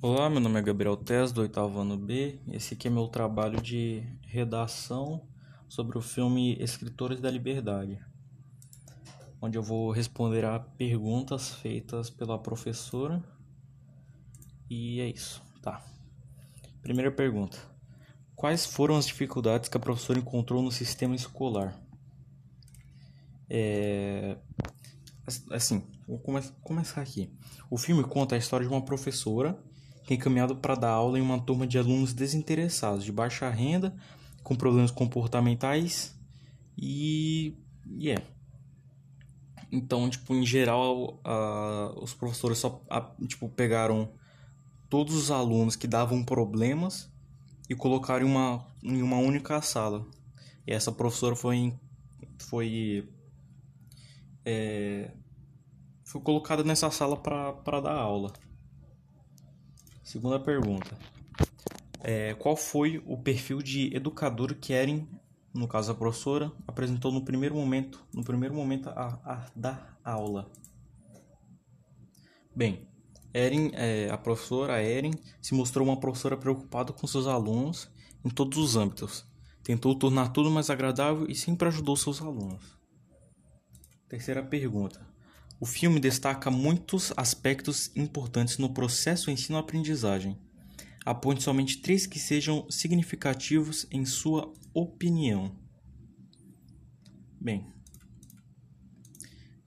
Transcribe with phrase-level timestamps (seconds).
[0.00, 2.38] Olá, meu nome é Gabriel Tess, do oitavo ano B.
[2.52, 5.26] Esse aqui é meu trabalho de redação
[5.68, 7.98] sobre o filme Escritores da Liberdade,
[9.42, 13.20] onde eu vou responder a perguntas feitas pela professora.
[14.70, 15.84] E é isso, tá.
[16.80, 17.58] Primeira pergunta:
[18.36, 21.76] Quais foram as dificuldades que a professora encontrou no sistema escolar?
[23.50, 24.38] É...
[25.50, 27.36] Assim, vou come começar aqui.
[27.68, 29.60] O filme conta a história de uma professora
[30.14, 33.94] encaminhado para dar aula em uma turma de alunos desinteressados, de baixa renda,
[34.42, 36.16] com problemas comportamentais
[36.76, 37.54] e.
[37.86, 38.22] yeah.
[38.22, 38.38] é.
[39.70, 41.20] Então, tipo, em geral,
[42.00, 42.82] os professores só
[43.26, 44.10] tipo, pegaram
[44.88, 47.10] todos os alunos que davam problemas
[47.68, 50.06] e colocaram em uma, em uma única sala.
[50.66, 51.74] E essa professora foi,
[52.38, 53.08] foi,
[54.44, 55.10] é,
[56.04, 58.32] foi colocada nessa sala para dar aula.
[60.08, 60.98] Segunda pergunta.
[62.00, 65.06] É, qual foi o perfil de educador que Erin,
[65.52, 70.50] no caso a professora, apresentou no primeiro momento, no primeiro momento a, a da aula?
[72.56, 72.88] Bem,
[73.34, 77.90] Erin, é, a professora Erin se mostrou uma professora preocupada com seus alunos
[78.24, 79.26] em todos os âmbitos.
[79.62, 82.78] Tentou tornar tudo mais agradável e sempre ajudou seus alunos.
[84.08, 85.06] Terceira pergunta.
[85.60, 90.38] O filme destaca muitos aspectos importantes no processo ensino-aprendizagem.
[91.04, 95.56] Aponte somente três que sejam significativos em sua opinião.
[97.40, 97.66] Bem,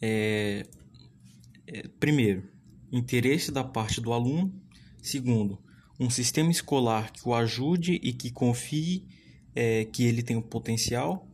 [0.00, 0.66] é,
[1.66, 2.48] é, primeiro,
[2.90, 4.54] interesse da parte do aluno.
[5.02, 5.62] Segundo,
[6.00, 9.06] um sistema escolar que o ajude e que confie
[9.54, 11.28] é, que ele tem o potencial.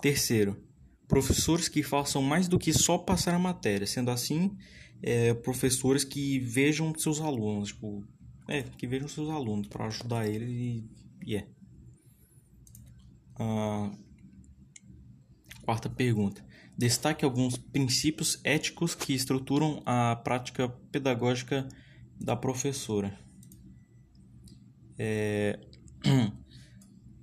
[0.00, 0.62] Terceiro,
[1.10, 4.56] professores que façam mais do que só passar a matéria, sendo assim,
[5.02, 8.06] é, professores que vejam seus alunos, tipo,
[8.48, 10.88] é, que vejam seus alunos para ajudar eles e,
[11.26, 11.48] e é.
[13.36, 13.90] Ah,
[15.64, 16.44] quarta pergunta.
[16.78, 21.68] Destaque alguns princípios éticos que estruturam a prática pedagógica
[22.18, 23.18] da professora.
[24.96, 25.58] É...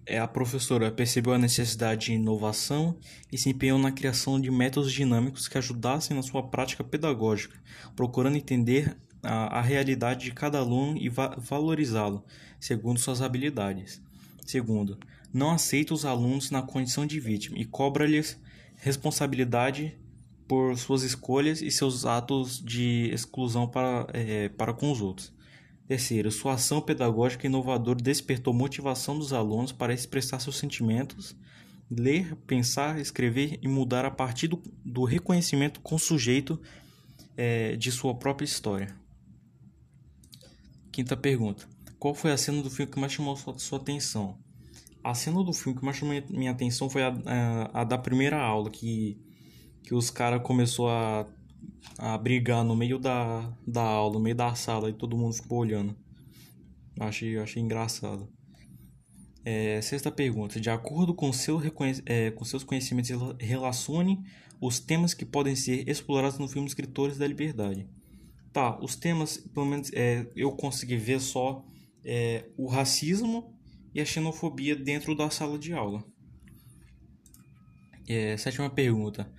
[0.09, 2.97] É, a professora percebeu a necessidade de inovação
[3.29, 7.59] e se empenhou na criação de métodos dinâmicos que ajudassem na sua prática pedagógica,
[7.93, 12.23] procurando entender a, a realidade de cada aluno e va valorizá-lo
[12.57, 14.01] segundo suas habilidades.
[14.45, 14.97] Segundo,
[15.33, 18.39] não aceita os alunos na condição de vítima e cobra-lhes
[18.77, 19.97] responsabilidade
[20.47, 25.33] por suas escolhas e seus atos de exclusão para, é, para com os outros.
[25.87, 31.33] Terceiro, sua ação pedagógica inovadora despertou motivação dos alunos para expressar seus sentimentos,
[31.89, 36.59] ler, pensar, escrever e mudar a partir do, do reconhecimento com o sujeito
[37.37, 38.93] é, de sua própria história.
[40.91, 41.65] Quinta pergunta:
[41.97, 44.37] Qual foi a cena do filme que mais chamou sua, sua atenção?
[45.01, 48.37] A cena do filme que mais chamou minha atenção foi a, a, a da primeira
[48.37, 49.17] aula, que,
[49.83, 51.25] que os caras começou a
[51.97, 55.59] a brigar no meio da, da aula, no meio da sala, e todo mundo ficou
[55.59, 55.95] olhando.
[56.99, 58.27] Achei, achei engraçado.
[59.45, 60.59] É, sexta pergunta.
[60.59, 61.61] De acordo com, seu
[62.05, 64.19] é, com seus conhecimentos, relacione
[64.59, 67.87] os temas que podem ser explorados no filme Escritores da Liberdade.
[68.51, 71.63] Tá, os temas, pelo menos é, eu consegui ver só
[72.03, 73.53] é, o racismo
[73.93, 76.03] e a xenofobia dentro da sala de aula.
[78.07, 79.31] É, sétima pergunta.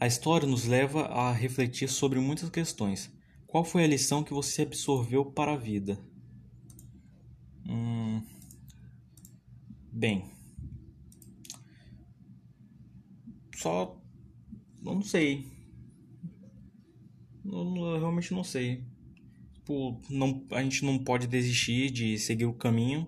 [0.00, 3.12] A história nos leva a refletir sobre muitas questões.
[3.46, 6.02] Qual foi a lição que você absorveu para a vida?
[7.68, 8.22] Hum...
[9.92, 10.24] Bem.
[13.54, 14.00] Só.
[14.80, 15.46] Não sei.
[17.44, 18.82] Eu, realmente não sei.
[19.52, 23.06] Tipo, não, a gente não pode desistir de seguir o caminho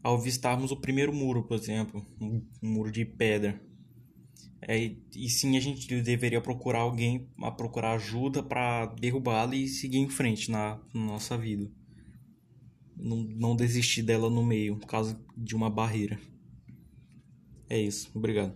[0.00, 3.60] ao vistarmos o primeiro muro, por exemplo um muro de pedra
[4.68, 9.98] é, e sim, a gente deveria procurar alguém, a procurar ajuda para derrubá-la e seguir
[9.98, 11.70] em frente na, na nossa vida.
[12.96, 16.18] Não, não desistir dela no meio, por causa de uma barreira.
[17.68, 18.54] É isso, obrigado.